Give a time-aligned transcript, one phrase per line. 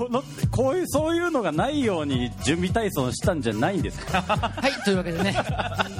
[0.00, 4.22] このこういうそういうのがないように準備体操したんじゃないんですか？
[4.24, 5.36] はいというわけでね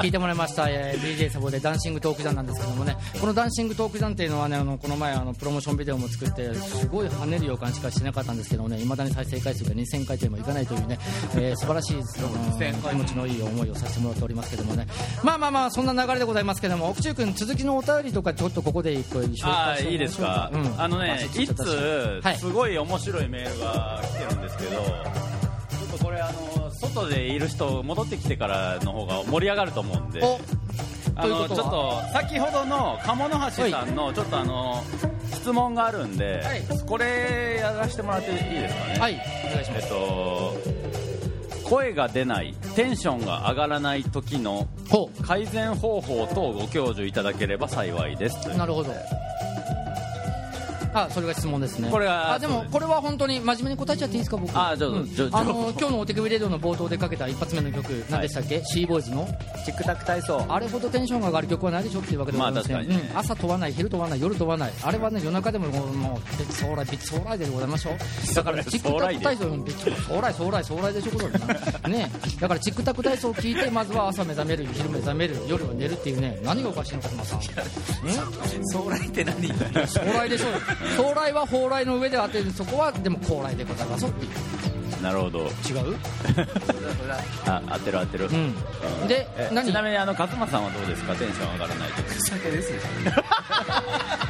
[0.00, 2.96] 聞いてもらいました、えー DJ サボでダンシングトークジャンなんですけどもね。
[3.20, 10.98] このダンシングトークジャンっていうのはねあのこの前あのプロモーションビデオも作ってすごい跳ねる予感しかしなかったんですけどねいまだに再生回数が2000回転もいかないというね、
[11.34, 14.86] えー素晴らしいあの気持ちのいい思いをさせてもらっておりますけどもね。
[15.22, 20.74] まあまあまあそんな流れでございますけども奥中君続きのお便りとかちょっとここで一個紹介していいですか、うん。
[20.80, 22.38] あのね、いつ、はい。
[22.38, 24.82] すごい面白いメールが来てるんですけど、ちょ
[25.96, 30.40] っとこれ、あの外でいる人、戻ってきてからの方が盛り上がると思うんで、お
[31.16, 34.82] あのちょっと先ほどの鴨の橋さんのちょっとあの
[35.32, 36.62] 質問があるんで、はい。
[36.86, 38.98] これやらせてもらっていいですかね？
[38.98, 39.84] はいお願いします。
[39.84, 40.54] えっと
[41.68, 48.48] 声が出ないテンションが上がらない時のほ改善方法等ご教授いただければ幸いです。
[48.56, 48.92] なるほど
[50.92, 51.88] あそれが質問ですね。
[51.90, 54.50] これがあでもこれは本当に真面目に答えちゃっていいですか僕？
[54.58, 55.06] あどうぞん。
[55.14, 59.28] じゃあの今日のお手首レディオの冒頭でかけた一発目の曲何でしたっけ、シーボーイズの？
[59.64, 60.44] チックタック体操。
[60.48, 64.72] あれほどテンションが上がる曲はないでしょっていうわけでございません、まあねうん朝問わない昼問わない夜問わない。
[64.82, 68.34] あれはね夜中でももうもう別将来別将来でございましょう。
[68.34, 71.38] だからチックタック体操の別将来将来将来でしょことだ
[71.82, 72.10] なね。
[72.40, 75.36] だからチックタック体操を聞いてまずは朝目覚める昼目覚める。
[75.48, 76.38] 夜は寝るっていうね。
[76.44, 77.40] 何がおかしいのか熊さん。
[77.42, 77.50] 将
[78.90, 79.48] 来って何？
[79.86, 80.50] 将来でしょう
[80.96, 82.50] よ将来は蓬莱の上で当てる。
[82.52, 84.32] そこはでも高来でございますっていう。
[85.02, 85.38] なるほど。
[85.40, 85.42] 違
[85.80, 85.96] う？
[87.46, 88.54] あ合ってる合ってる、うん。
[89.08, 89.66] でえ何？
[89.66, 91.14] ちなみにあの勝間さんはどうですか？
[91.14, 92.78] テンション上がらない時酒ですよ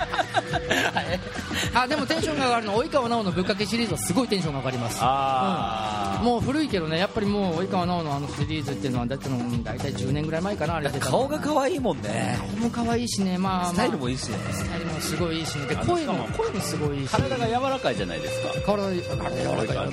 [1.75, 4.99] あでもテンションが上がるの及川奈緒のぶっかけシリーズはすごいテンションが上がります。
[5.01, 12.37] ああ、もう古いけどねやっぱりもう及川奈緒のあのシリーズっていうのはだってのうん大体10年ぐらい前かなあれ顔が可愛いもんね。
[12.39, 13.39] 顔も可愛いしね。
[13.39, 14.37] まあ、まあ、スタイルもいいしね。
[14.53, 15.67] スタイルもすごいいいしね。
[15.67, 17.11] で声も声もすごいいいし。
[17.11, 18.49] 体が柔らかいじゃないですか。
[18.67, 19.91] 体体柔らかい。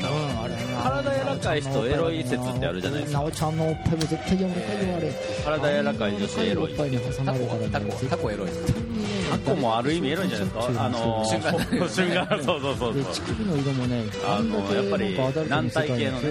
[0.83, 3.19] 体柔らかい人エロい説ってあるじゃないですか。
[3.19, 5.13] 奈緒ちゃんのおっぱいも絶対柔らかいよあれ。
[5.45, 6.77] 体柔らかい女子エロい。
[8.09, 8.49] タコエロい
[9.29, 10.85] タコもある意味エロいんじゃないですか？
[10.85, 12.93] あの瞬間ー瞬間 そうそうそうそう。
[12.93, 15.17] で乳首の色もねあのやっぱり
[15.49, 16.29] 軟体系のね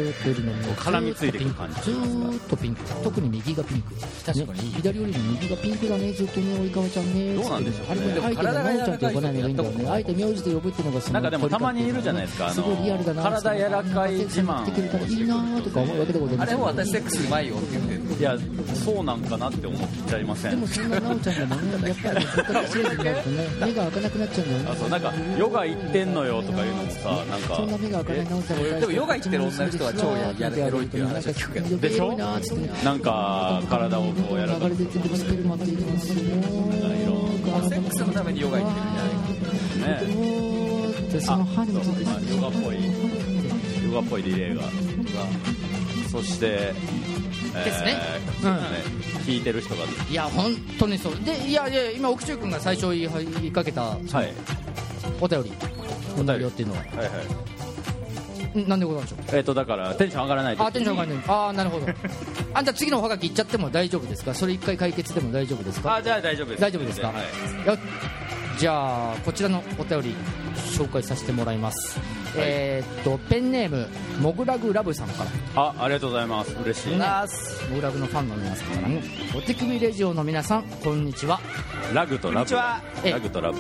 [0.76, 1.80] 絡みついてくる感じ。
[1.82, 2.82] ずーっとピンク。
[3.04, 3.94] 特に右がピンク。
[4.24, 4.76] 確かにね。
[4.76, 7.86] 左よりも右がピンクだねずっとね及川ちゃんねどうなんでしょうね。
[7.90, 9.88] あれもねあえて体が奈緒ちゃんって呼ばないのがいいんだよね。
[9.90, 12.50] あえて名字で呼ぶっていうのがそのなんかでもたまにいるじゃないですか？
[12.50, 14.64] すごいリアルだな体柔らかい自慢。
[14.64, 16.48] 来てくれたらいいなーとか思うわけでございます。
[16.48, 18.36] あれも私セックスうまいよって言ってるいや
[18.84, 20.50] そうなんかなって思っちゃいません。
[20.52, 36.14] でもそんな奈緒ちゃんでもねやっぱりねずっとシリーズになるとね目が開かなくなっちゃうんだよねあそうなんかヨガ行ってんのよとかいうのもさなんかそんな目が開かない奈緒ちゃんに対してでもヨガ行ってる女の人は超ややエロいっていう話は聞くけどでしょなんか体をこうやら流れ出てるスペルマって言ってますよ
[37.68, 38.92] セックスのためにヨガ行ってるん
[39.78, 42.76] じゃなねでその歯にもヨガっぽい
[43.86, 44.62] ヨガっぽいリレーが
[46.08, 46.72] そして、
[47.64, 47.96] ですね。
[48.42, 48.62] そうです
[49.16, 49.24] ね。
[49.26, 49.84] 聞いてる人が。
[50.10, 51.16] いや本当にそう。
[51.24, 53.08] でいやいや今奥中君が最初言い
[53.40, 53.98] 言いかけたはい。
[55.20, 55.52] お便り。
[56.18, 56.44] お便り。
[56.46, 56.80] っていうのは。
[56.80, 57.04] はいは
[58.54, 58.58] い。
[58.58, 59.18] んなんでございましょう？
[59.36, 60.64] えっ、とだからテンション上がらないと。
[60.64, 61.24] あテンション上がんない。
[61.28, 61.86] ああなるほど。
[62.54, 64.32] あんた次のおはがき行っちゃっても大丈夫ですか？
[64.34, 65.96] それ一回解決でも大丈夫ですか？
[65.96, 66.60] あじゃあ大丈夫です。
[66.62, 67.08] 大丈夫ですか？
[67.08, 67.66] はい。
[67.66, 67.78] よ
[68.58, 70.16] じゃあこちらのお便り
[70.56, 72.00] 紹介させてもらいます、
[72.36, 73.86] えーっとペンネーム
[74.20, 75.30] モグラグラブさんから。
[75.62, 76.54] あありがとうございます。
[76.62, 77.04] 嬉しい、ね。
[77.70, 79.02] モグラグのファンの皆さんからね
[79.36, 81.40] お手首レジオの皆さんこんにちは。
[81.92, 82.34] ラグとラブ。
[82.34, 82.80] こんにちは。
[83.04, 83.58] えラグとラブ。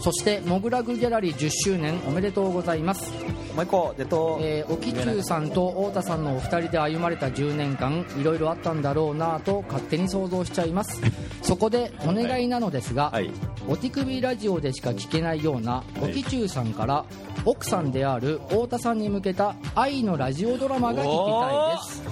[0.00, 3.12] そしてモグラグギャラリー10周年おめでとうございます
[3.58, 11.00] もう一個でとえー、沖中さんと太田さんのお二人で歩まれた10年間いろいろあったんだろうなぁと勝手に想像しちゃいます。
[11.42, 13.32] そこでお願いなのですが、はい。
[13.68, 16.10] お手首ラジオでしか聞けないようなはい。
[16.10, 17.04] 沖中さんから
[17.44, 22.02] 奥さんである太田さんに向けた愛のラジオドラマが聞きたいです、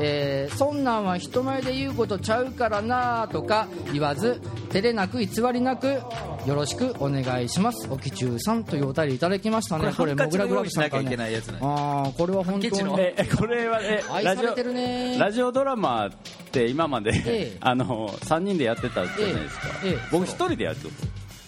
[0.00, 4.40] えーそんなんは人前で言うことちゃうからなぁとか言わず
[4.70, 6.00] 照れなく偽りなく
[6.46, 7.88] よろしくお願いします。
[7.90, 9.92] 沖中さんというお便りいただきましたね。
[9.96, 11.42] これハンカチの用意しなきゃいけねないや。
[11.42, 13.00] つねああこれは本当に。
[13.00, 15.16] ええこれはえ愛されてるね。
[15.18, 16.10] ラジオドラマっ
[16.52, 17.22] て今まで、え
[17.54, 17.56] え。
[17.60, 19.90] あの3人でやってたじゃないですか、ええ。
[19.90, 19.98] ええ。
[20.10, 20.90] 僕一人でやってる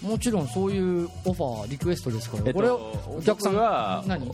[0.01, 2.75] もちろんそういうオファーリクエストですから、えっとこれを
[3.17, 4.31] お客さん僕が何？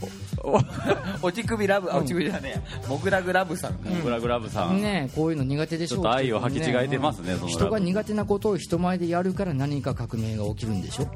[1.23, 3.79] お ち首ラブあおち首じゃねえモグラグラブさん。
[4.03, 11.07] グラグラブさん、ねこういうの苦手でしょちょっと愛を履き違えてますねその人が苦手なことを人前でやるから何か革命が起きるんでしょ？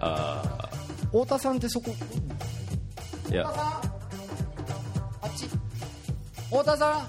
[0.00, 0.68] あ
[1.06, 2.55] 太田さんってそこー
[3.30, 3.46] いや。
[3.46, 3.80] あ
[5.26, 5.46] っち
[6.50, 7.06] 太田さん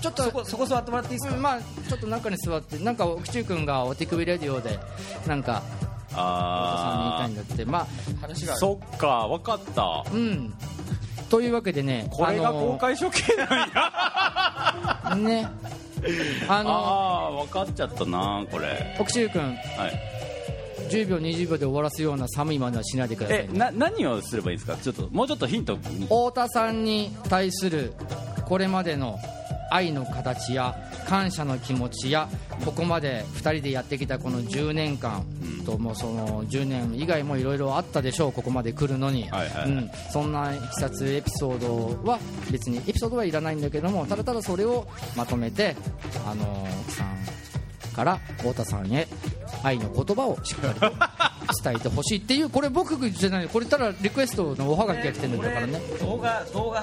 [0.00, 0.22] ちょっと。
[0.24, 1.36] そこそこ座ってもらっていいですか？
[1.36, 4.78] うんまあちょっと中に座ってなんか奥中君がお手首レディオで
[5.26, 5.62] なんか
[6.08, 7.86] 太田さんに言いたいあんだってまあ
[8.20, 10.04] 話がそっか分かった。
[10.12, 10.54] うん。
[11.28, 15.16] というわけでねこれが公開処刑なんや。
[15.16, 15.48] ね。
[16.48, 18.96] あのああ分かっちゃったなこれ。
[18.98, 19.42] 奥中君。
[19.42, 20.19] はい
[20.90, 23.48] 10秒20秒で終わらすような寒いまではしないでください。
[23.52, 24.76] えな何をすればいいですか？
[24.76, 25.76] ちょっともうちょっとヒント。
[25.76, 27.92] 太田さんに対する
[28.46, 29.18] これまでの
[29.72, 30.74] 愛の形や
[31.06, 32.28] 感謝の気持ちや
[32.64, 35.24] ここまで2人でやってきたこの10年間
[35.64, 39.62] ともうその10年以外もいろいろあったでしょうここまで来るのに、はいはい。
[39.62, 42.18] はいうん、そんないきさつエピソードは
[42.50, 45.76] 別にエピソードはいらないんだけどもただただそれをまとめて
[46.26, 47.16] あの奥さん
[47.94, 49.06] から太田さんへ
[49.62, 50.92] 愛の言葉をしっかりと
[51.62, 55.80] 伝えてほしいっていうこれ僕じゃないこれただリクエストのおはがきが来てるんだからね。
[56.00, 56.82] 動画動画。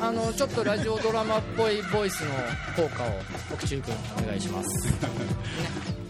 [0.00, 2.30] あのちょっとラジオドラマっぽいボイスの
[2.76, 3.06] 効果を
[3.52, 4.88] 奥中君お願いします。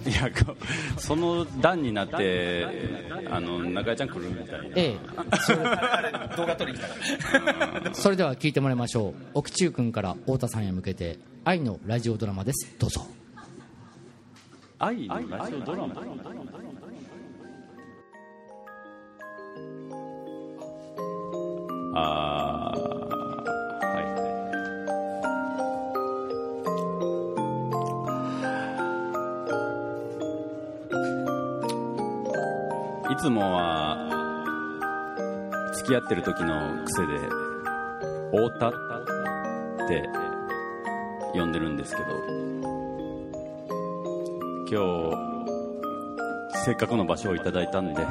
[0.07, 0.55] いやこ
[0.99, 2.67] その段になって
[3.31, 4.75] あの中谷ちゃん来るみたいな。
[4.77, 4.97] え
[6.37, 9.15] 動画撮りに来たからえそれでは聞いてもらいましょう。
[9.35, 12.75] 奥中君から太田さんへ向けて愛のラジオドラマです。
[12.79, 13.07] どうぞ
[14.85, 15.95] 愛のラジオドラマ
[21.97, 22.81] あー
[23.87, 24.01] は
[33.09, 33.13] い。
[33.13, 33.97] いつもは
[35.77, 37.19] 付き合ってる時の癖で
[38.33, 38.73] 太田っ
[39.89, 40.09] て
[41.33, 42.74] 呼んでるんですけど
[44.67, 48.07] 今日せっかくの場所をいただいたんで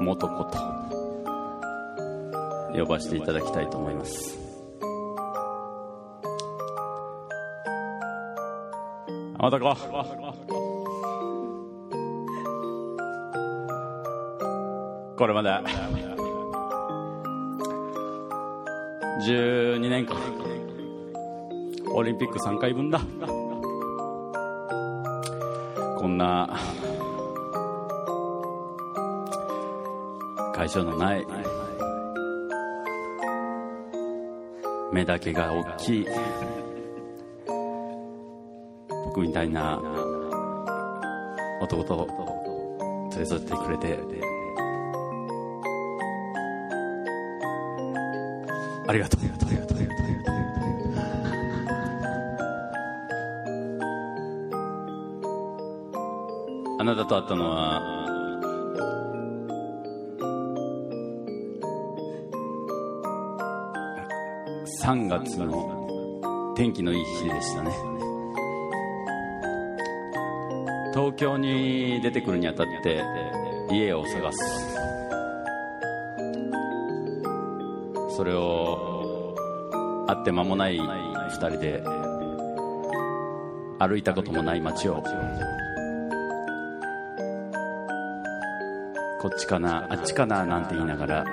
[0.00, 0.58] 元子と
[2.74, 4.38] 呼ばせていただきたいと思います。
[9.38, 9.76] あまたこ
[15.16, 15.50] これまで。
[19.20, 20.16] 12年間
[21.92, 23.00] オリンピック3回分だ。
[26.00, 26.48] こんな
[30.54, 31.26] 会場のない
[34.90, 36.06] 目だけが大きい
[39.04, 39.78] 僕みたいな
[41.60, 42.08] 男と
[43.10, 43.98] 連れ添ってくれて
[48.88, 49.20] ありがとう。
[49.20, 50.06] ありがとうありがとうありがと
[51.36, 51.39] う
[56.80, 57.82] あなたと会ったのは
[64.82, 67.70] 3月の天気のいい日でしたね。
[70.94, 73.04] 東京に出てくるにあたって
[73.70, 74.38] 家を探す。
[78.16, 79.34] それを
[80.08, 81.82] 会って間もない2人で
[83.78, 85.04] 歩いたこともない街を。
[89.20, 91.24] こっちかなあっちかななんて言いながら。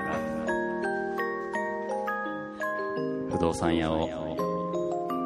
[3.30, 4.08] 不動産屋を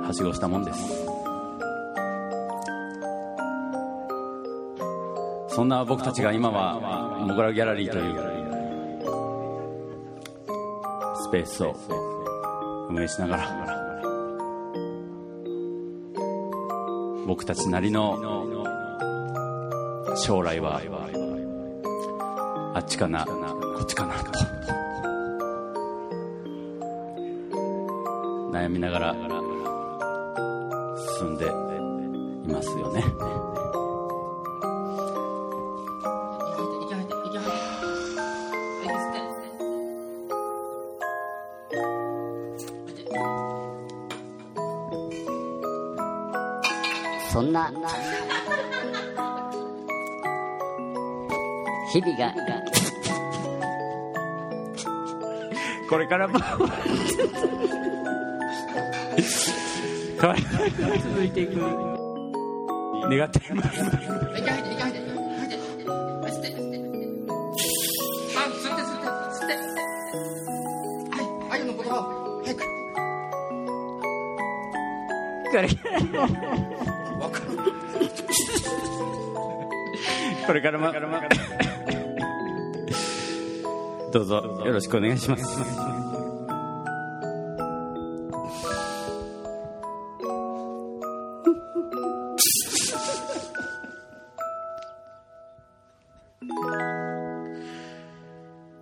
[0.05, 0.79] はしごしたもんです。
[5.49, 8.15] そんな僕たちが今はモグラギャラリーという
[11.17, 11.77] スペースを
[12.89, 13.73] 運営しながら
[17.27, 18.19] 僕たちなりの
[20.17, 20.81] 将来は
[22.83, 23.25] っちかな。
[23.25, 24.31] こっちかなと。
[28.53, 29.15] 悩みながら
[31.19, 31.49] 進んでい
[32.53, 33.03] ますよね。
[47.33, 47.73] そんな
[51.93, 52.33] 日々が。
[55.91, 56.39] これからも。
[61.03, 61.61] 続いていく
[63.11, 63.47] 願って。
[63.47, 63.81] います
[71.51, 72.61] 愛の言葉を早く
[75.51, 75.69] これ
[80.47, 80.93] これからも
[84.13, 84.63] どうぞ。
[84.67, 85.59] よろしくお願いします。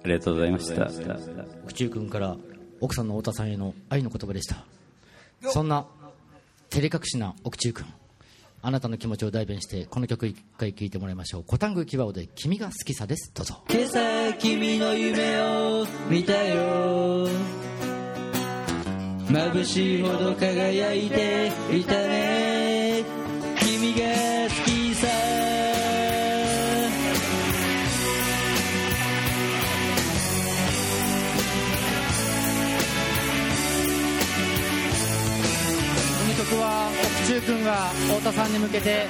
[0.03, 0.91] ありがとうございました。
[1.63, 2.37] 奥中君から
[2.81, 4.65] 奥さんの太田さんへの愛の言葉でした。
[5.49, 5.87] そんな
[6.71, 7.87] 照れ隠しな奥中君。
[8.63, 13.33] あなたの気持ちを代弁してこの曲一回聴いてもらいましょう「コタングキバオで君が好きさ」です。
[13.35, 13.63] どうぞ。
[13.71, 13.99] 今朝
[14.39, 17.29] 君の夢を見たよ。
[19.29, 22.50] 眩しいほど輝いていたね。
[37.31, 39.07] は奥中君が太田さんに向けて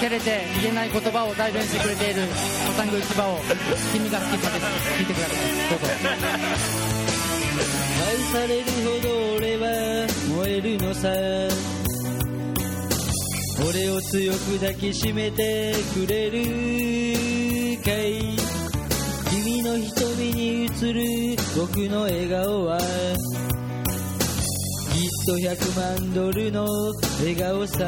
[0.00, 2.22] 照れて言えない言葉を代弁してくれている
[2.68, 3.38] 「コタングキバオ
[3.92, 4.66] 君が好きさ」です
[4.96, 5.38] 聴いてください
[5.70, 5.86] どうぞ
[8.06, 10.06] 愛されるほど俺は
[10.36, 11.08] 燃えるのさ
[13.66, 16.42] 俺を強く抱きしめてくれる
[17.82, 18.36] かい
[19.30, 22.78] 君の瞳に映る僕の笑顔は
[25.26, 26.64] と100万ドルの
[27.20, 27.84] 笑顔さ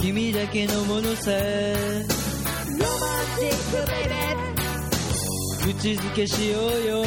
[0.00, 1.78] 君だけのものさロマン
[3.38, 4.44] チックベイベー
[5.64, 7.04] 口づけしようよ。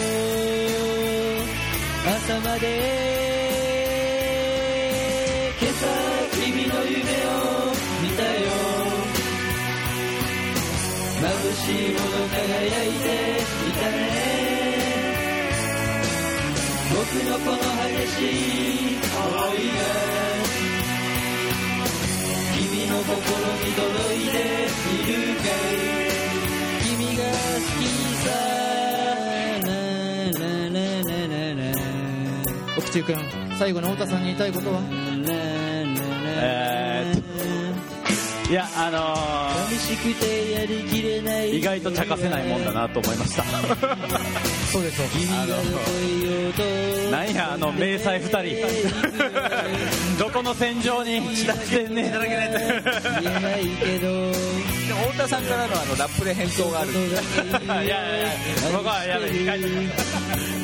[2.08, 3.08] 朝まで。
[5.62, 5.86] 今朝
[6.34, 7.38] 君の夢を
[8.02, 8.38] 見たよ
[11.22, 13.37] 眩しいほど輝いて
[17.24, 19.16] のこの激しい想
[19.54, 19.80] いが
[22.56, 23.12] 君の心
[23.64, 27.82] に届いているかい君が好き
[28.24, 28.26] さ。
[29.64, 29.70] ラ
[30.70, 30.78] ララ
[31.28, 31.74] ラララ
[32.78, 33.10] 奥中君
[33.58, 34.82] 最後に太田さんに言いたいことは？
[36.40, 36.74] えー。
[36.76, 36.77] っ
[38.50, 39.14] いやあの
[39.68, 41.52] 寂しくてやりきれない。
[41.52, 43.44] ー意外と茶化せないもんだなと思いました。
[44.72, 45.08] そうですよ。
[45.12, 45.60] 君がどこ
[46.00, 46.64] へいようと
[47.12, 48.40] なんやあの迷彩二人。
[50.18, 52.12] どこの戦場に散らしてんねん。
[52.12, 52.38] 言え
[53.42, 54.32] ないけど。
[55.12, 56.92] 太田さんからのあのラップで返答がある。
[56.92, 58.30] いやいやいや
[58.72, 59.68] 僕はやべ意外と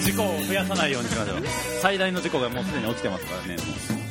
[0.01, 1.43] 事故を増やさないようにしましょう。
[1.81, 4.02] 最大の事故がもうすでに起きてますからね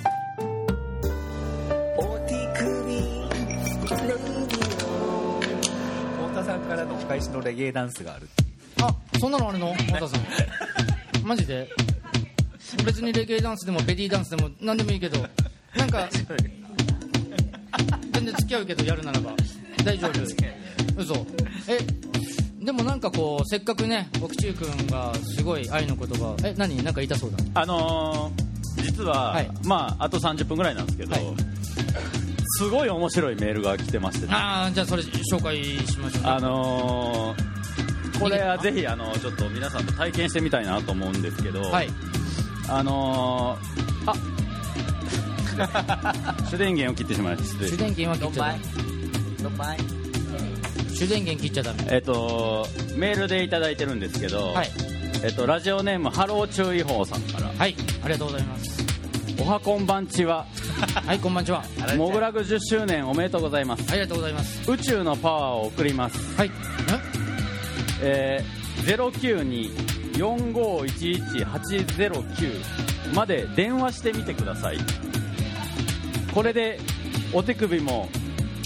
[4.03, 4.19] 太
[6.35, 8.29] 田さんからのお返しのレゲエダンスがある
[8.83, 9.73] あそんなのあるの？
[9.75, 10.23] 太田さん。
[11.25, 11.69] マジで？
[12.85, 15.19] 別にレゲエダンスでもベリーダンスでも何でもいいけど
[15.77, 16.09] なんか
[18.13, 19.33] 全然付き合うけどやるならば
[19.85, 20.21] 大丈夫。
[21.01, 21.27] 嘘。
[21.69, 21.79] え
[22.65, 26.77] でもなんかこうせっかくね奥中君がすごい愛の言葉え何？
[26.77, 27.39] なんか言いたそうだ。
[27.55, 29.51] あのー実は、はい。
[29.65, 31.23] まああと30分ぐらいなんですけど、はい
[32.59, 34.35] すごい面白いメールが来てましてね。
[34.35, 37.53] ああじゃあそれ紹介しましょうあのー
[38.21, 41.89] これはぜひあのちょっと皆さんと体験してみたいなと思うんですけど、はい。
[42.69, 44.15] あのーあ。
[46.51, 48.61] 主電源を切ってしまいました主電源は切っちゃダメ。
[49.43, 49.79] どんまい？
[50.95, 51.85] 主電源切っちゃダメ。
[51.91, 52.67] えっと
[52.97, 54.71] メールでいただいてるんですけど、はい。
[55.25, 57.47] えっと、ラジオネームハロー注意報さんから。
[57.57, 57.77] はい。
[58.05, 58.72] ありがとうございます
[59.43, 60.47] おはこんばんちは。
[61.05, 61.65] はいこんばんちは。
[61.97, 63.83] モグラグ10周年おめでとうございます。
[63.91, 64.71] ありがとうございます。
[64.71, 66.17] 宇宙のパワーを送ります。
[66.37, 66.51] はい。
[68.03, 69.73] えー、
[70.15, 74.79] 092-4511-809まで電話してみてください。
[76.33, 76.79] これで
[77.33, 78.09] お手首も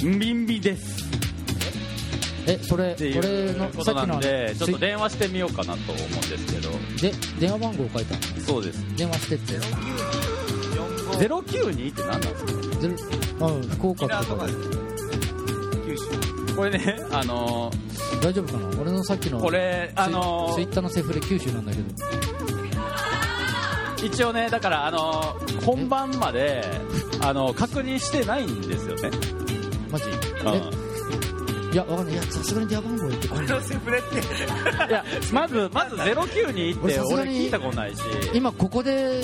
[0.02, 1.06] ビンビです。
[2.46, 6.70] えそれってこれいうのことなんさっきのでちょっとで電話してみようかなと思うんですけど。
[7.00, 8.20] で電話番号書いたの？
[8.46, 8.78] そうです。
[8.96, 9.54] 電話してって
[11.18, 12.52] 092って何なんですか？
[12.80, 12.88] ゼ
[13.40, 14.52] ロうん福岡とかで
[15.86, 17.70] 九州これねあの
[18.22, 21.84] 大丈夫かな俺のさっきのーこれあのーツイッターのセフレ九州なんだけど。
[24.04, 26.62] 一応ねだからあのー本番まで
[27.20, 29.10] あの確認してないんですよね。
[29.90, 30.04] マジ？
[30.06, 30.54] うん。
[30.54, 30.62] え？
[31.72, 32.14] いやわかんない。
[32.14, 33.28] いやさすがに電話番号言って。
[33.28, 34.14] これのセフレって。
[34.16, 38.02] いやまずまず092っ俺て俺聞いたことないし。
[38.32, 39.22] 今ここで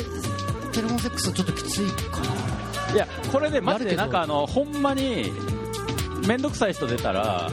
[0.72, 2.94] テレフォンセックスはちょっときついかな。
[2.94, 5.32] いやこれでマジでなんかあのほんまに
[6.26, 7.50] 面倒くさい人出たら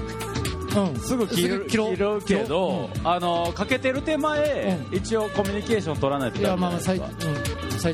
[0.76, 1.00] うん。
[1.00, 7.00] すぐ切る切るけど、あのかけてる手前、う一応コミュニケーション取らないといやまあまあ最,、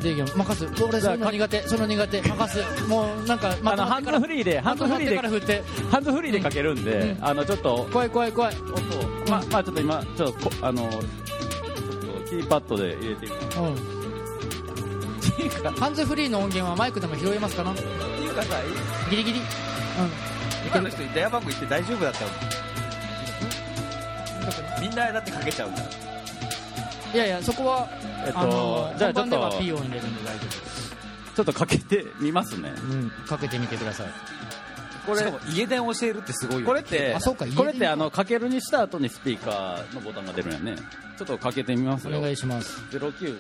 [0.02, 0.26] 低限。
[0.26, 1.68] 任す俺その苦手。
[1.68, 2.22] その苦手。
[2.22, 4.20] 任すもうなんかあのハンまとまってから。
[4.20, 7.26] ズフリーでハンズフリーでハンズフリーでかけるんで、うん。
[7.26, 8.56] あのちょっと怖い怖い怖い。
[8.56, 8.76] 音を
[9.30, 10.90] まあまあちょっと今ちょっとこあの
[12.28, 13.60] キーパッドで入れてみます。
[13.60, 13.95] うん
[15.80, 17.72] ハンズフリーの音源はマイクでも拾えますかな？
[17.72, 17.86] ってい
[18.30, 18.56] うかさ。
[19.10, 19.40] ギリギリ？
[19.40, 19.46] うん。
[20.68, 22.32] 今の人に電話番号言って大丈夫だったの
[24.82, 25.84] みんなだってかけちゃうんだ。
[27.14, 27.88] いやいやそこは、
[28.26, 32.74] えっとじゃあちょっと本番では P を入れるんで大丈夫ちょっとかけてみますね。
[32.78, 34.08] うんかけてみてください。
[35.06, 35.22] これ
[35.54, 40.78] 家電教えるってすごいよこれってあそうかこれってあのかけるにした後にスピーカーのボタンが出るんやね。
[41.18, 42.82] ちょっとかけてみますおよ願いします。
[42.90, 43.38] 09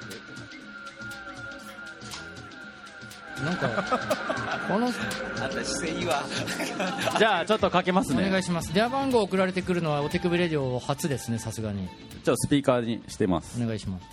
[3.44, 3.68] なんか
[4.68, 4.94] このあん
[5.51, 6.24] た姿勢いいわ。
[7.20, 8.74] じゃあちょっとかけますお願いねします。
[8.74, 11.88] 電話番号送られてくるのはお手首レディオ初ですねさすがに。
[11.88, 13.62] ちょっとスピーカーにしてます。
[13.62, 14.06] お願いします。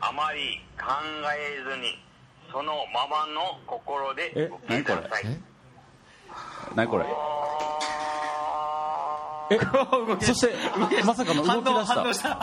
[0.00, 0.84] あまり考
[1.36, 1.98] えずに
[2.52, 4.50] そのままの心でえ？
[4.68, 5.22] 受けなさい。
[5.26, 5.38] え
[6.74, 7.04] 何これ？
[7.04, 7.08] え
[10.20, 10.54] そして
[11.04, 12.14] まさかの動き出した。
[12.14, 12.38] した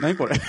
[0.00, 0.34] 何これ？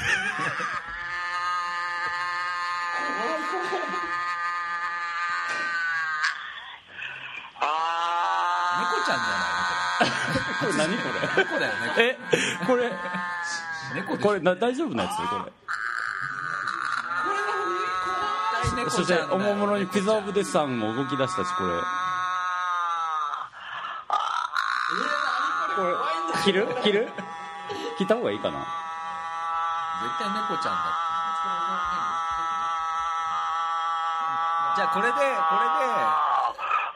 [7.60, 10.16] あ猫ちゃんじゃ
[10.60, 12.92] これ何こないの猫だよねれえこれ
[13.96, 15.16] 猫これな大丈夫なやつ？
[15.18, 15.52] これ。
[18.90, 21.70] そしておもむろにピザオブデさんも動き出したしこれ
[25.76, 25.82] こ
[26.48, 27.10] れ切る切る
[27.98, 28.60] 切った方がいいかな。
[28.60, 30.78] 絶対猫ちゃんだ
[34.76, 35.20] じゃあこれでこ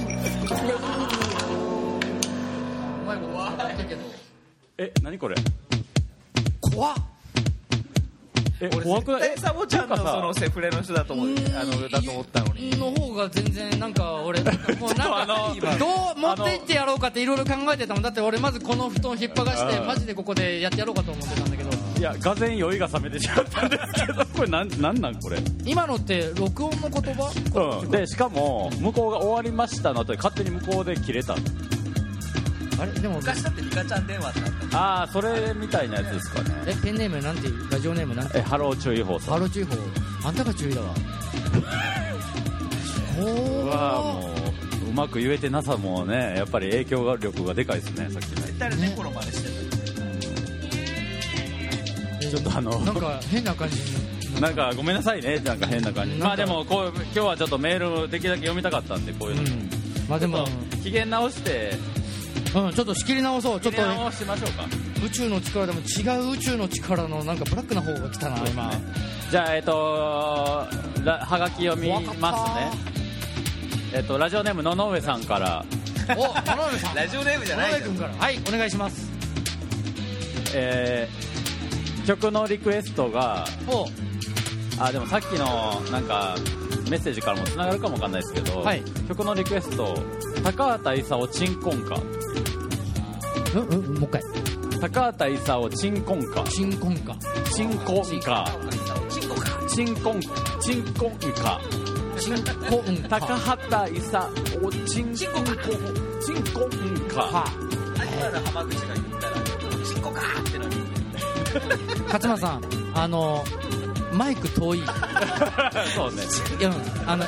[4.78, 4.92] え？
[5.02, 5.36] 何これ？
[6.80, 6.96] 怖っ。
[8.62, 9.22] えれ怖くない？
[9.22, 11.28] 絶対サボちゃんのそのセフレの人だと思う。
[11.28, 12.70] あのだと思ったのに。
[12.72, 14.52] の方が全然なんか俺も
[14.90, 15.28] う なんか
[15.78, 21.70] どう持っていってやろうかっていろいろ考えてたもんだって俺まずこの布団引っ張がしてマジでここでやってやろうかと思ってたんだけど。
[22.00, 25.38] いやがぜん酔いが冷めてしまったんですけど これなんなんなんこれ？
[25.66, 27.82] 今のって録音の言葉？
[27.82, 27.92] うん。
[27.92, 31.36] でしかも向こうが終わりましたの後で勝手に向こうで切れた
[32.80, 32.92] あれ？
[32.94, 36.52] でも昔だってリカちゃん電話ってあったああそれみたいなやつですかね。
[36.68, 37.72] えペンネームなんていう？
[37.72, 39.34] ラジオネームなんてえハロー注意報さん。
[39.34, 39.76] ハロー注意報
[40.26, 40.94] あんたが注意だわ。
[43.22, 44.30] うわおも
[44.88, 48.46] ううまく言えてなさもねやっぱり影響力がでかいですねさっきの。
[48.48, 49.44] 絶対猫の真似し
[52.22, 55.40] てちょっとあのなんか変な感じになんかごめんなさいね。
[55.40, 56.16] なんか変な感じ。
[56.18, 59.70] まあでもこう今日はちょっとメールできるだけ読みたかったんでこういうの、うん。
[60.08, 60.46] まあでも、
[60.84, 61.74] 機嫌直して
[62.56, 64.66] うん、ちょっと仕切り直そうちょっと直しましょうか。
[65.06, 68.72] 宇宙の力でも違う宇宙の力のなんかブラックな方が来たな今。
[69.30, 70.68] じゃあえっ、と
[71.04, 72.72] らはがき読みますね。
[73.94, 75.66] えっ、とラジオネーム野々上さんから。
[76.18, 76.96] お田辺さん。
[76.96, 79.10] ラジオネームじゃ田ないはいお願いします。
[80.56, 81.30] えー
[82.10, 83.86] 曲のリクエストがお。
[84.82, 86.36] あでもさっきのなんか
[86.90, 88.82] メッセージからもつながるかもわかんないですけど、はい。
[89.08, 89.94] 曲のリクエスト
[90.44, 92.02] 高畑勲チンコンカ
[93.56, 94.24] うんうんもう一回。
[94.80, 97.16] 高畑勲チンコンカ新婚か
[97.54, 98.46] チンコンカ
[99.12, 100.22] チンコかチンコン
[100.62, 101.60] チンコンカ
[102.18, 104.30] 新婚か高畑勲
[104.86, 105.56] チンコンカ
[106.22, 106.70] チンコン
[107.10, 107.46] カは
[108.18, 109.36] 今の浜口が言ったら
[109.86, 110.76] チンコかーってのに
[112.06, 112.62] 勝間さん
[112.94, 113.44] あの
[114.14, 114.80] マイク遠い。
[114.80, 114.84] い
[115.94, 116.24] そうね。
[116.60, 116.74] や
[117.06, 117.26] あの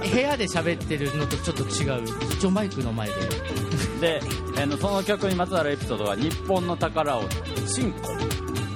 [0.00, 2.02] 部屋で喋ってるのとちょっと違う。
[2.32, 3.14] 一応マイクの前で
[4.00, 4.20] で、
[4.60, 7.22] あのその曲にまつわるエピソードは日本の宝を
[7.66, 7.98] チンコ。
[8.14, 8.18] ン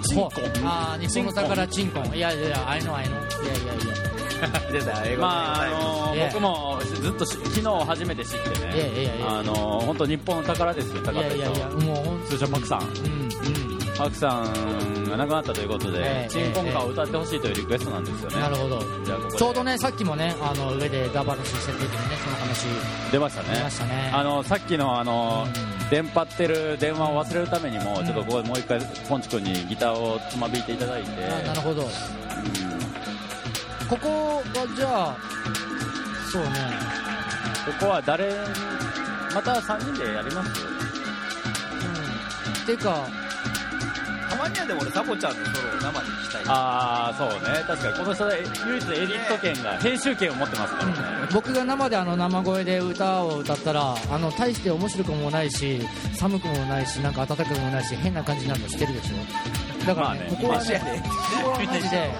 [0.02, 0.26] チンコ。
[0.26, 2.00] ンああ日本の宝チンコ。
[2.00, 3.16] ンいやいやあいのあいの。
[3.16, 3.98] いやいやいや。
[5.18, 9.24] まああのいや僕もずっとし昨日初めて知ってね。
[9.26, 12.80] あの本当日本の宝ですよ高畑いやいやいや勲もう本通称パクさん。
[12.80, 13.72] 当うん。
[13.72, 18.80] うんパクさんが亡くなったということで、ええチンコンカを歌ってほしいというリクエストなんですよね、なるほど。
[19.36, 21.88] ちょうどねさっきもねあの上でダバラシしててね
[22.24, 22.66] その話。
[23.10, 23.56] 出ましたね。
[23.56, 24.12] 出ましたね。
[24.14, 25.88] あのさっきのあの、うん。
[25.90, 31.82] 電波ってる電話を忘れるためにも、ちょっとここでもう一回ポンチ君にギターをつまびいていただいて、あなるほど。
[31.82, 31.88] こ
[33.96, 35.16] こはじゃあ
[36.30, 36.48] そうね。
[37.80, 38.34] ここは誰に
[39.34, 40.50] また3人でやります
[42.60, 42.66] うん。
[42.66, 43.06] ていうか
[44.28, 47.64] たまにはでも俺サボちゃんのソロを生で聞きたいああそうね。
[47.66, 50.92] 確かにこの人は唯一エディット権が編集権を持ってますからね、
[51.32, 55.80] 僕が生であの生声で歌を歌ったらあの大して面白くもないし
[56.14, 59.86] 寒くもないしなんか暖かくもないし変な感じになるの知ってるでしょ。
[59.86, 60.36] だからね、まあね。
[60.36, 61.02] ここはね
[61.42, 62.10] ここはマジで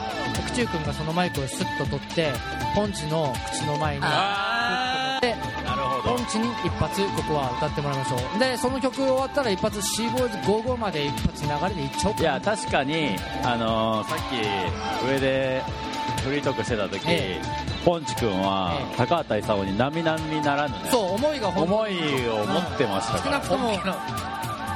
[0.46, 2.32] 福中君がそのマイクをスッと取って
[2.74, 4.57] ポンチの口の前にあ
[6.34, 8.38] るほどポンチに一発ここは歌ってもらいましょう。
[8.38, 15.62] でその曲終わったら一発シーボーイズ55まで一発流れでいっちゃおうかいや確かに、あのーさっき上で
[16.24, 17.40] フリートークしてた時、え
[17.84, 18.96] ポンチ君は、ええ。
[18.96, 21.92] 高畑勲に並々ならぬねそう思いが本思い
[22.28, 23.30] を持ってましたから。
[23.30, 23.78] 少なくとも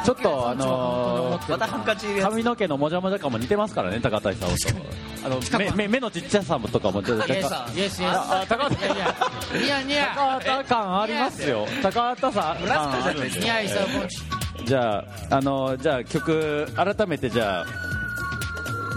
[0.05, 4.81] ちょっとあのー髪の毛のもじゃもじゃ感も似てますからね高畑勲と
[5.25, 11.67] あの目目目のちっちゃさとかもちょっとイエス高畑スいやいやニヤ高畑感ありますよ。
[11.83, 12.61] 高畑さん。
[12.61, 13.71] ブラスカじゃないで
[14.11, 14.25] す。
[14.65, 17.67] じゃああのじゃあ曲改めてじゃあ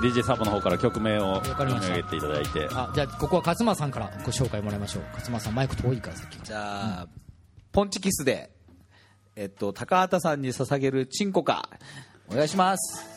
[0.02, 2.68] DJ サボの方から曲名を上げていただいて。
[2.72, 5.04] あじゃあここは勝間さんからご紹介もらいましょう。
[5.14, 7.08] 勝間さんマイク遠いからさっきじゃあ、
[7.72, 8.52] ポンチキスで、
[9.36, 11.70] えっと、高畑さんに捧げるチンコか。
[12.30, 13.15] お願いします。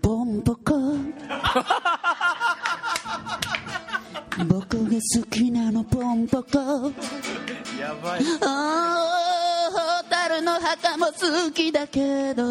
[0.00, 0.96] ポンポコ
[4.46, 6.92] 僕が好きなのポンポコ
[7.80, 8.20] やばい。
[8.42, 12.44] あーホタルの墓も好きだけど。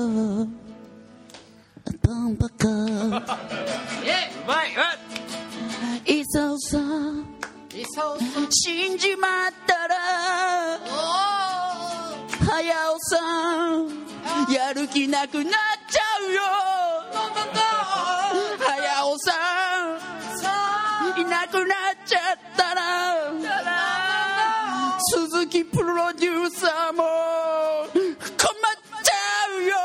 [2.04, 4.66] ポンポコうま
[6.06, 6.26] いい。
[6.26, 6.80] そうさ
[8.50, 9.96] 死んじまったら。
[12.46, 14.02] 早尾さん。
[14.52, 15.54] やる気なくなっ
[15.88, 16.42] ちゃうよ
[21.52, 22.22] くなっちゃっ
[22.56, 22.82] たら
[25.00, 27.04] 鈴木プロデューサーも
[27.92, 28.38] 困っ
[29.04, 29.20] ちゃ
[29.60, 29.76] うよ。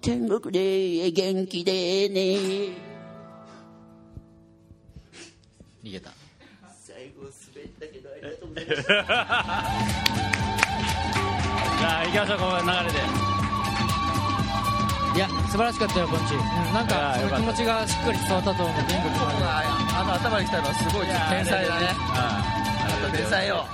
[0.00, 2.90] 天国で元気でね。
[5.84, 6.10] 逃げた。
[6.82, 8.82] 最後滑ったけどありがとうございます。
[11.78, 13.29] じゃあ行きましょうこの流れで。
[13.29, 13.29] い
[15.20, 21.86] や素晴らしかったよポンチ、うん、なんかその気持ちがしっかり伝わったと思う天国まであの頭に来たのはすごい天才だね。
[23.12, 23.66] 天才よ。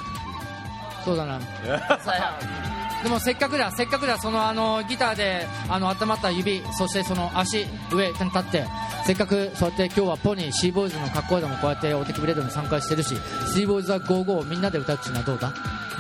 [1.05, 2.76] そうだな天才よ。
[3.03, 8.65] でもせっかくだせっかくだそのあのギターであの温まった指そしてその足上に立って
[9.07, 13.15] せっかくそうやって今日はポニーシーボーイズの格好でもこうやってお手首レディオに参加してるし
[13.55, 15.53] シーボーイズは55をみんなで歌うっていうのはどうだ？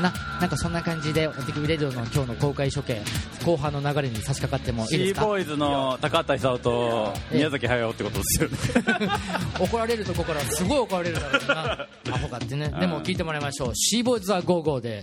[0.02, 3.00] ななんかそんな感じでお手首レディオの今日の公開処刑
[3.46, 5.22] 後半の流れに差し掛かってもいいシですか？
[5.22, 8.56] ーボーイズの高畑勲と宮崎駿ってことですよね。
[9.60, 11.86] 怒られるとこからすごい怒られるだろうな。
[12.14, 12.68] アホかってね。
[12.80, 13.72] でも聞いてもらいましょう。
[13.76, 15.02] シーボーイズは55で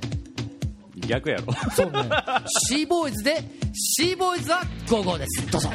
[1.08, 1.54] 逆やろ。
[1.76, 2.10] そうね。
[2.68, 5.52] シーボーイズでシーボーイズは55です。
[5.52, 5.70] どうぞ。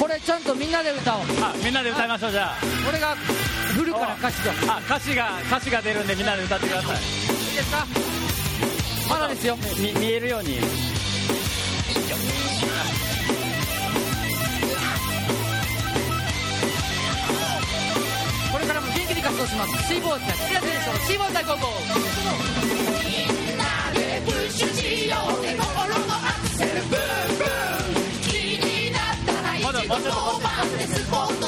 [0.00, 1.22] これちゃんとみんなで歌おう。
[1.42, 2.52] あみんなで歌いましょうじゃ
[2.84, 3.14] これが
[3.74, 7.86] フルから歌詞といいああ歌詞が歌詞が出るんでみんなで歌ってくださいですか？
[9.08, 9.56] まだですよ。
[9.78, 10.58] み見えるように
[19.46, 19.72] します？
[19.86, 21.56] シーボーイズですシーボーイズシーボーイズは55
[29.62, 30.26] まだもうちょっと君た。
[30.26, 31.45] ちも憧れてたのこん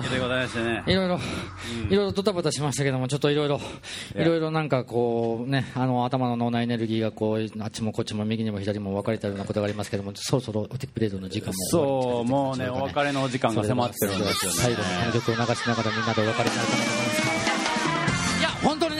[0.90, 1.20] いろいろ、
[1.90, 3.60] いろいろドタバタしましたけども、ちょっといろいろ、
[4.16, 14.58] いろいろなんかこうね、あの頭の脳内エネルギーがこう、あっちもこっちも右にも左にも分かれたようなことがありますけども、そろそろオティクプレードの時間もそうもうねお別れのお時間が迫ってるんですよね。
[14.58, 17.41] 最後にこの曲を流しながらみんなでお別れになるかなと思います。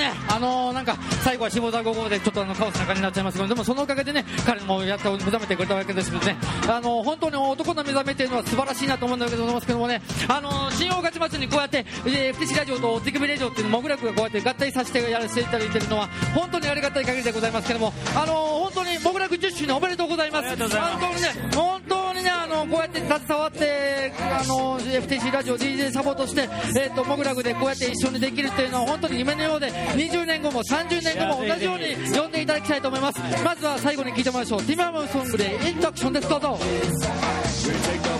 [0.03, 6.37] ね、あのーなんか、最後は下田午後でちょっとあの、カオスな感じになっちゃいますけど、でもそのおかげでね、彼もやっと目覚めてくれたわけですけどね、
[6.69, 20.49] あのー本当に男の目覚めっていうのは素晴らしいなと思うんだけど、ますけどもね、あのー新大勝ち祭りにこうやって、えー、FTC ラジオと手首ラジオっていうのもぐらくがこうやって合体させてやらせていただいてるのは、本当にありがたい限りでございますけども、あのー本当にもぐらく10周年おめでとうございます。
[20.49, 33.21] 本当にね、本当にね、あのこうやって携わって、あの FTC ラジオ DJ サポートして、えっ、と、モグラグでこうやって一緒にできるっていうのは本当に夢のようで、20年後も30年後も同じように呼んでいただきたいと思います。
[33.45, 34.63] まずは最後に聴いてもらいましょう。
[34.63, 36.29] ティマムソングでインタクションです。
[36.29, 36.59] どうぞ。
[37.63, 38.13] We take the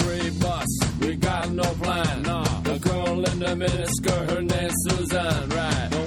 [0.00, 0.66] 43 bus,
[1.00, 2.22] we got no plan.
[2.22, 2.44] Nah.
[2.62, 6.05] The girl in the miniskirt, her name's Suzanne, right?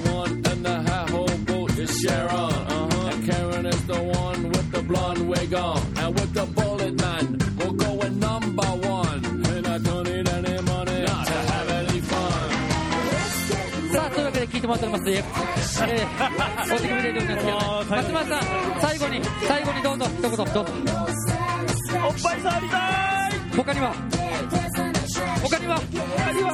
[14.87, 16.73] わけで聴いてもらっております。
[16.73, 17.53] おですけどね。
[17.89, 18.41] 松村さん、
[18.81, 20.65] 最後に、最後にどうぞ、一言、どうぞ。
[22.05, 23.93] おっぱい触りたい他には？
[25.43, 25.81] 他には？
[25.81, 26.51] 他には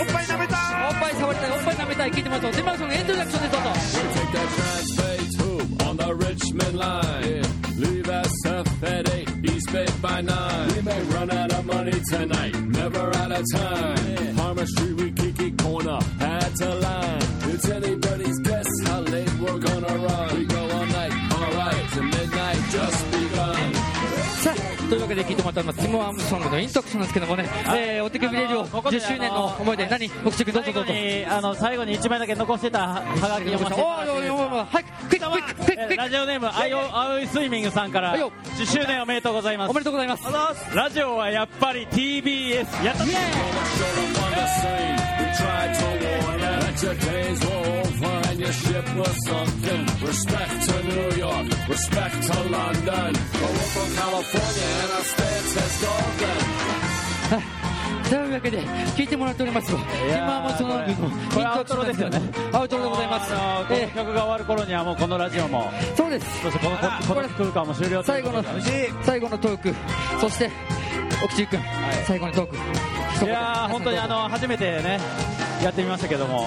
[0.00, 0.56] おっぱい舐めた
[0.88, 2.52] おっぱい触りたい、おっぱい舐めたい、聞いてもらおう。
[2.54, 3.68] ティマムソングエントロダクションでどうぞ。
[3.68, 3.74] We
[4.16, 7.42] take that trans-phase tube on the Richmond line.
[7.78, 10.74] Leave SF at 8, East Bay by 9.
[10.74, 14.36] We may run out of money tonight, never out of time.
[14.36, 17.18] Harmon Street, we kiki corner, had to line.
[17.52, 20.38] It's anybody's guess how late we're gonna run.
[20.38, 23.72] We go all night, alright, to midnight, just begun.
[24.42, 25.80] さあ、というわけで聞いてもらっております。
[25.80, 30.92] ティム・アームソングのイントクションなんですけどもね、えー、お手首レディオ10ここで周年の思い出、何奥地君どうぞどうぞ。
[30.92, 33.74] にあの最後に1枚だけ残してたはがき読ませ
[35.76, 40.24] てラジオネームあいお青いスイミングさんからはいよ10周年おめでとうございますおめでとうございます。
[40.74, 43.04] ラジオはやっぱり TBS やった
[45.36, 49.80] tried to warn them that your days were over and your ship was sunken.
[50.06, 53.12] Respect to New York, respect to London.
[53.12, 56.56] But we're from California and our stance has golden.
[58.06, 58.60] というわけで
[58.94, 59.78] 聞いてもらっておりますよ。
[59.78, 60.96] ティム・アームソングのイン
[61.32, 62.20] トアウトロですよね
[62.52, 63.32] アウトロでございます。
[63.32, 66.42] このえ曲が終わる頃にはもうこのラジオもーそうです。
[66.42, 68.48] そしてこのここの空間も終了最後ので
[69.02, 69.74] 最後のトーク、
[70.20, 70.52] そして
[71.24, 72.56] 奥地君、はい最後のトーク。
[73.24, 75.00] いやー本当にあの初めてね
[75.62, 76.46] やってみましたけども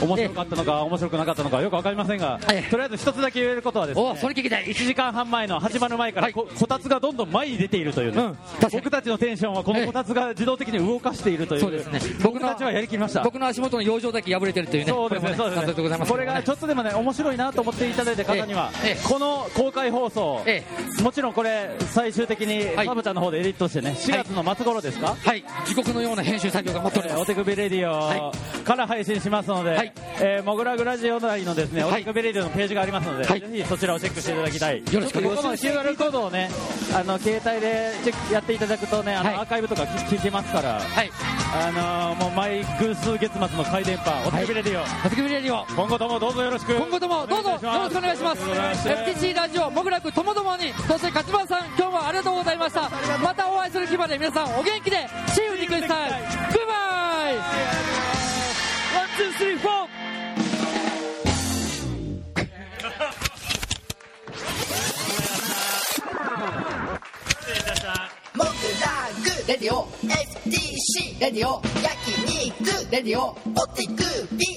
[0.00, 4.66] 面白かったのか面白くなかったのかよく分かりませんが、ええとりあえず一つだけ言えることはですおねそれ聞きたい。
[4.66, 6.32] 1時間半前の始まる前から、はい。
[6.32, 8.34] ここたつがどんどん前に出ているというね、
[8.70, 12.00] 僕たちのテンションはこのこたつが自動的に動かしているというそうですね。
[12.22, 13.22] 僕たちはやりきりました。
[13.24, 16.06] 僕の足元の養生だけ破れてるというねそうですね、そうですね。
[16.06, 18.70] これがちょっとでもね、面白いなと思っていただいた方には、
[19.08, 20.62] この公開放送、え
[21.02, 25.44] もちろんこれ、最終的にはいサブちゃんの方でエディットしてね、4月の末頃ですか、はい。
[25.66, 27.18] 地獄のような編集作業が待っております。
[27.18, 28.32] えーお手首レディはオ
[28.64, 29.92] から配信しますので、はい。
[30.20, 32.04] えーモグラグラジオ内のですね、おはい。
[32.04, 33.40] 手首レディオのページがありますので、はい。
[33.40, 34.78] ぜひそちらをチェックしていただきたい。
[34.78, 35.66] よろしくお願いします。
[35.66, 36.50] ここの QR コードをね、
[36.94, 39.38] あの携帯でチェックやっていただくとね、あの、はい。
[39.38, 41.10] アーカイブとか聞聞けますから、はい。
[41.54, 46.74] あのーもう毎偶数月末の回電波、お手首レディオ、お手首レディオ今後ともどうぞよろしく。
[46.74, 48.42] 今後ともどうぞよろしくお願いします。
[48.88, 52.90] FTC ラジオもぐらくともどもにそして勝間さん今日もありがとうございました。
[53.22, 56.97] またお会いする日まで皆さんお元気でツースリーフォーモグラグレ
[69.58, 73.98] ディオ FTC レディオ焼肉レディオお手首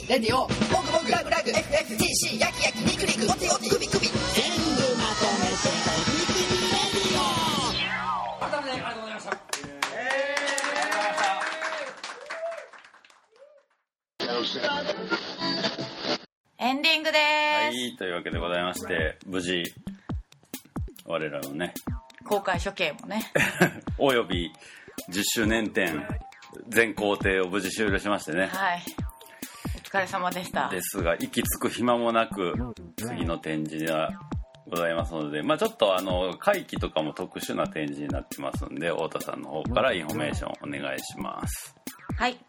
[0.07, 4.00] レディオモグモグラグラグ FFTC 焼き焼き肉肉お手
[16.71, 19.61] エンディングです、はい、というわけでございまして、無事、
[21.05, 21.73] 我らのね、
[22.23, 23.29] 公開処刑もね。
[23.99, 24.53] および
[25.09, 26.07] 10周年展
[26.69, 28.45] 全工程を無事終了しましてね。
[28.45, 28.83] はい。
[29.75, 30.69] お疲れ様でした。
[30.69, 32.53] ですが、息つく暇もなく、
[32.95, 34.11] 次の展示が
[34.65, 41.75] ございますので、まあちょっとあの、会期とかも特殊な展示になってますんで、太田さんの方からインフォメーションお願いします。
[42.17, 42.39] はい。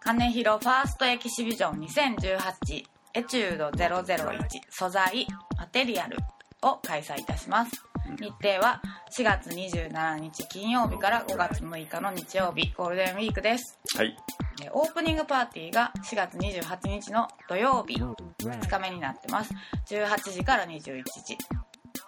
[0.00, 5.26] 金広 first exhibition 2018エチュード001素材
[5.58, 6.18] material
[6.62, 7.72] を開催いたします。
[8.16, 13.76] 日程は4月27日金曜日から5月6日の日曜日ゴールデンウィークです。
[13.96, 14.16] はい。
[14.56, 19.52] でオープニングパーティーが4月28日の土曜日2日目になってます。
[19.88, 21.36] 18時から21時、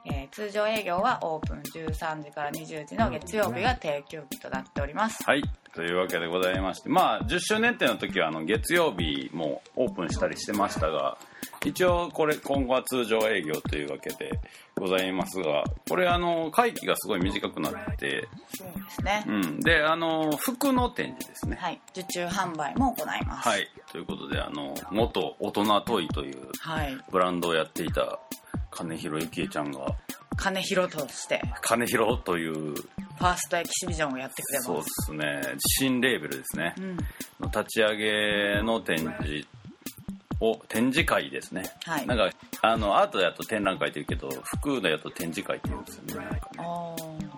[0.07, 5.25] えー通常営業はオープン13時から20時の月曜日が定休日となっております。
[5.25, 5.42] はい。
[5.74, 11.16] というわけでございまして、まあ、10周年展の時は、あの、月曜日もオープンしたりしてましたが、
[11.64, 14.40] 一応これ、今後は通常営業というわけで
[14.74, 19.61] ございますが、これ、あの、会期がすごい短くなって、そうですね、うん。
[19.61, 21.56] で、あの、服の展示ですね。
[21.61, 23.68] はい受注販売も行いますはい。
[23.92, 28.18] ということで、あの、元大人トイというはいブランドをやっていた
[28.70, 29.96] 金広ゆきえちゃんが、
[30.40, 31.42] 金広として。
[31.61, 34.66] 金広という、ファーストエキシビジョンをやってくれます。
[34.66, 36.74] そうですね、新レーベルですね。
[36.79, 36.96] うん。
[36.96, 39.46] の立ち上げの展示
[40.40, 42.07] を展示会ですね、はい。
[42.07, 42.31] なんか
[42.62, 46.14] あのアートだと展覧会って言うけど服だと展示会って言うんですよね。
[46.14, 46.40] なんかね。
[46.59, 46.96] あ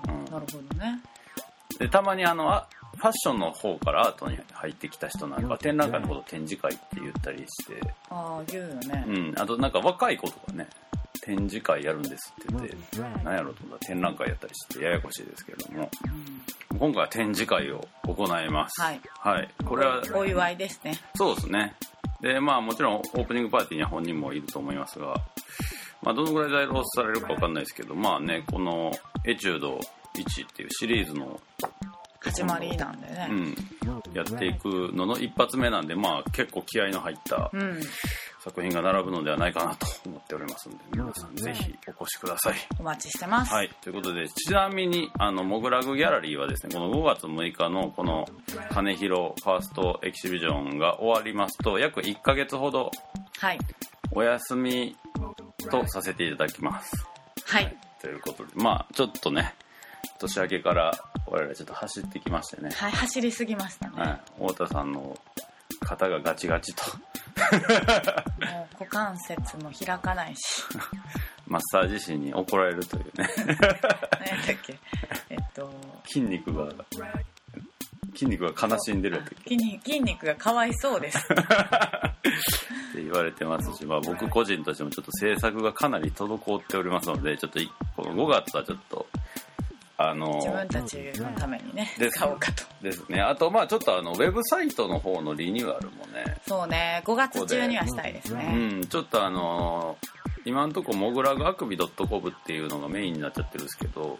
[0.09, 0.25] あ、うん。
[0.33, 1.01] なるほどね。
[1.79, 10.69] でたまにあのあファッションの方からアートに入ってきた人なんかは展覧会のことを展示会って言ったりして、ああ言うよね、うん、あとなんか若い子とかね
[11.25, 12.77] 展示会やるんですって言って
[13.25, 15.89] 何やろうと思ったら展覧会やったりしてややこしいですけれども。
[16.79, 18.81] 今回は展示会を行います。
[18.81, 20.99] はい、はい、これはお祝いですね。
[21.15, 21.77] そうですね。
[22.21, 25.15] で、まあもちろんオープニングパーティーには本人もいると思いますが、
[26.03, 28.91] まあどのぐらい在労されるかわかんないですけど、まあね、この
[29.25, 29.79] エチュード
[30.15, 31.41] 1っていうシリーズの、
[32.21, 33.29] 始まりなんでね。
[33.31, 33.55] うん、
[34.15, 37.81] やっていくのの一発目なんで、まあ結構気合の入ったうん、
[38.45, 42.55] 作品が並ぶのではないかなと思っておりますので、皆さんぜひお越しください。
[42.79, 43.71] お待ちしてます、はい。
[43.81, 48.27] ということで、ちなみに、あの、モグラグギャラリーはですね、この5月6日のこの、
[48.71, 52.91] 金広ファーストエキシビジョンが終わりますと、約1ヶ月ほど
[53.39, 53.59] はい。
[54.11, 54.97] お休み
[55.71, 57.07] とさせていただきます。
[57.47, 57.77] はい。
[58.01, 59.55] ということで、まあちょっとね、
[60.19, 60.93] 年明けから
[61.27, 65.17] 我々ちょっと走ってきましてね、はい走りすぎましたね、はい、太田さんの
[65.81, 66.83] 肩がガチガチと、
[68.53, 70.63] もう股関節も開かないし。
[71.47, 73.59] マッサージ師に怒られるというね、 何やっ
[74.47, 74.79] たっけ？
[75.29, 75.71] えっと。
[76.07, 76.73] 筋肉が、
[78.15, 81.19] 筋肉が悲しんでるやったっけ筋肉筋肉がかわいそうです。
[81.19, 89.07] って言われてますし、まあ、僕個人としてもちょっと制作がかなり滞っておりますので、ちょっといこの5月はちょっと、
[89.97, 92.65] あの自分たちのためにね使おうかと。
[92.83, 93.21] ですね。
[93.21, 97.03] あと、まあちょっとあの、ウェブサイトの方のリニューアルもね、そうね。
[97.05, 99.97] 5月中にはしたいですうね、ん、ちょっとあの
[100.45, 104.19] 今のところモグラグあくび .com っていうのがメインになっちゃってるんですけど、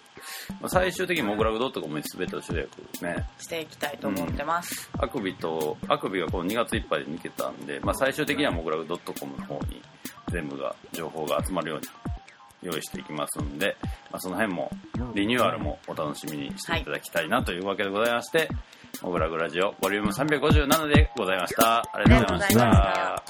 [0.61, 3.27] まあ最終的にモグラグ .com に全てを集約ね。
[3.39, 9.83] していきたいと思ってます、あくびとあくびがこの2月いっぱいで抜けたんで、まあ、最終的にはモグラグ .com の方に
[10.31, 11.89] 全部が情報が集まるように
[12.63, 13.77] 用意していきますんで、
[14.11, 14.71] まあ、その辺も
[15.15, 18.49] リニューアルもお楽しみにしていただきたいなというわけでございまして、
[19.03, 21.83] モグラグラジオボリューム357でございました。
[21.93, 23.22] ありがとうございましありがとうございましたた